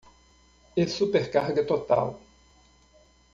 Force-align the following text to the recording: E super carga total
E 0.73 0.83
super 0.87 1.29
carga 1.29 1.63
total 1.63 2.07